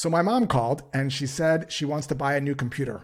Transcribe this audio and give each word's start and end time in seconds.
So 0.00 0.08
my 0.08 0.22
mom 0.22 0.46
called 0.46 0.82
and 0.94 1.12
she 1.12 1.26
said 1.26 1.70
she 1.70 1.84
wants 1.84 2.06
to 2.06 2.14
buy 2.14 2.34
a 2.34 2.40
new 2.40 2.54
computer. 2.54 3.02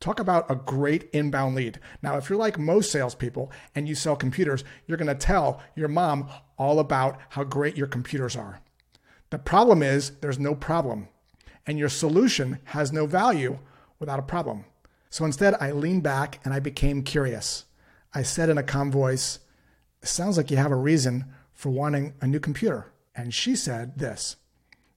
Talk 0.00 0.18
about 0.18 0.50
a 0.50 0.56
great 0.56 1.08
inbound 1.12 1.54
lead. 1.54 1.78
Now, 2.02 2.16
if 2.16 2.28
you're 2.28 2.36
like 2.36 2.58
most 2.58 2.90
salespeople 2.90 3.52
and 3.76 3.86
you 3.86 3.94
sell 3.94 4.16
computers, 4.16 4.64
you're 4.84 4.98
going 4.98 5.06
to 5.06 5.14
tell 5.14 5.62
your 5.76 5.86
mom 5.86 6.28
all 6.56 6.80
about 6.80 7.20
how 7.28 7.44
great 7.44 7.76
your 7.76 7.86
computers 7.86 8.34
are. 8.34 8.60
The 9.30 9.38
problem 9.38 9.80
is 9.80 10.10
there's 10.18 10.40
no 10.40 10.56
problem, 10.56 11.06
and 11.68 11.78
your 11.78 11.88
solution 11.88 12.58
has 12.64 12.92
no 12.92 13.06
value 13.06 13.60
without 14.00 14.18
a 14.18 14.22
problem. 14.22 14.64
So 15.10 15.24
instead, 15.24 15.54
I 15.60 15.70
leaned 15.70 16.02
back 16.02 16.40
and 16.44 16.52
I 16.52 16.58
became 16.58 17.04
curious. 17.04 17.64
I 18.12 18.24
said 18.24 18.48
in 18.48 18.58
a 18.58 18.64
calm 18.64 18.90
voice, 18.90 19.38
sounds 20.02 20.36
like 20.36 20.50
you 20.50 20.56
have 20.56 20.72
a 20.72 20.76
reason 20.76 21.26
for 21.54 21.70
wanting 21.70 22.14
a 22.20 22.26
new 22.26 22.40
computer. 22.40 22.92
And 23.14 23.32
she 23.32 23.54
said 23.54 24.00
this 24.00 24.34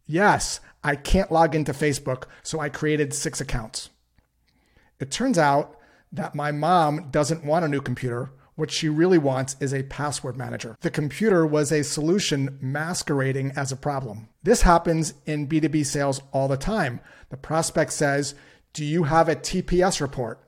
Yes, 0.08 0.60
I 0.84 0.96
can't 0.96 1.32
log 1.32 1.56
into 1.56 1.74
Facebook, 1.74 2.24
so 2.44 2.60
I 2.60 2.70
created 2.70 3.14
six 3.14 3.40
accounts. 3.40 3.90
It 5.00 5.12
turns 5.12 5.38
out 5.38 5.78
that 6.12 6.36
my 6.36 6.52
mom 6.52 7.10
doesn't 7.12 7.46
want 7.46 7.66
a 7.66 7.68
new 7.68 7.82
computer. 7.82 8.32
What 8.56 8.72
she 8.72 8.90
really 8.90 9.18
wants 9.18 9.56
is 9.60 9.74
a 9.74 9.84
password 9.84 10.38
manager. 10.38 10.76
The 10.82 10.92
computer 10.92 11.46
was 11.46 11.72
a 11.72 11.84
solution 11.84 12.58
masquerading 12.62 13.52
as 13.56 13.72
a 13.72 13.78
problem. 13.78 14.28
This 14.44 14.64
happens 14.64 15.14
in 15.26 15.48
B2B 15.48 15.86
sales 15.86 16.22
all 16.32 16.48
the 16.48 16.58
time. 16.58 17.00
The 17.30 17.38
prospect 17.38 17.94
says, 17.94 18.36
Do 18.74 18.84
you 18.84 19.04
have 19.04 19.30
a 19.30 19.36
TPS 19.36 20.02
report? 20.02 20.40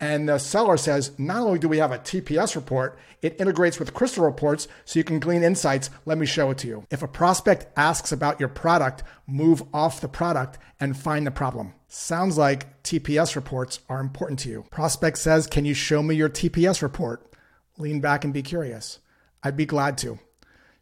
And 0.00 0.28
the 0.28 0.38
seller 0.38 0.78
says, 0.78 1.12
not 1.18 1.42
only 1.42 1.58
do 1.58 1.68
we 1.68 1.76
have 1.76 1.92
a 1.92 1.98
TPS 1.98 2.56
report, 2.56 2.98
it 3.20 3.38
integrates 3.38 3.78
with 3.78 3.92
Crystal 3.92 4.24
reports 4.24 4.66
so 4.86 4.98
you 4.98 5.04
can 5.04 5.20
glean 5.20 5.42
insights. 5.42 5.90
Let 6.06 6.16
me 6.16 6.24
show 6.24 6.50
it 6.50 6.58
to 6.58 6.68
you. 6.68 6.86
If 6.90 7.02
a 7.02 7.08
prospect 7.08 7.66
asks 7.76 8.10
about 8.10 8.40
your 8.40 8.48
product, 8.48 9.02
move 9.26 9.62
off 9.74 10.00
the 10.00 10.08
product 10.08 10.58
and 10.80 10.96
find 10.96 11.26
the 11.26 11.30
problem. 11.30 11.74
Sounds 11.86 12.38
like 12.38 12.82
TPS 12.82 13.36
reports 13.36 13.80
are 13.90 14.00
important 14.00 14.38
to 14.40 14.48
you. 14.48 14.64
Prospect 14.70 15.18
says, 15.18 15.46
Can 15.46 15.66
you 15.66 15.74
show 15.74 16.02
me 16.02 16.14
your 16.14 16.30
TPS 16.30 16.80
report? 16.80 17.34
Lean 17.76 18.00
back 18.00 18.24
and 18.24 18.32
be 18.32 18.42
curious. 18.42 19.00
I'd 19.42 19.56
be 19.56 19.66
glad 19.66 19.98
to. 19.98 20.18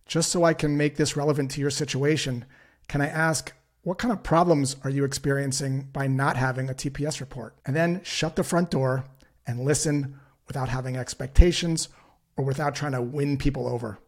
Just 0.06 0.30
so 0.30 0.44
I 0.44 0.54
can 0.54 0.76
make 0.76 0.96
this 0.96 1.16
relevant 1.16 1.50
to 1.52 1.60
your 1.60 1.70
situation, 1.70 2.44
can 2.86 3.00
I 3.00 3.08
ask, 3.08 3.52
what 3.82 3.98
kind 3.98 4.12
of 4.12 4.22
problems 4.22 4.76
are 4.84 4.90
you 4.90 5.04
experiencing 5.04 5.88
by 5.92 6.06
not 6.06 6.36
having 6.36 6.68
a 6.68 6.74
TPS 6.74 7.20
report? 7.20 7.54
And 7.64 7.74
then 7.74 8.00
shut 8.04 8.36
the 8.36 8.44
front 8.44 8.70
door 8.70 9.04
and 9.46 9.60
listen 9.60 10.18
without 10.46 10.68
having 10.68 10.96
expectations 10.96 11.88
or 12.36 12.44
without 12.44 12.74
trying 12.74 12.92
to 12.92 13.02
win 13.02 13.36
people 13.36 13.66
over. 13.66 13.98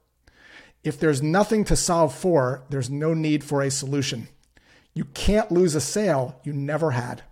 If 0.82 0.98
there's 0.98 1.22
nothing 1.22 1.64
to 1.64 1.76
solve 1.76 2.14
for, 2.14 2.64
there's 2.70 2.90
no 2.90 3.14
need 3.14 3.44
for 3.44 3.62
a 3.62 3.70
solution. 3.70 4.28
You 4.94 5.04
can't 5.04 5.52
lose 5.52 5.74
a 5.74 5.80
sale 5.80 6.40
you 6.42 6.52
never 6.52 6.92
had. 6.92 7.22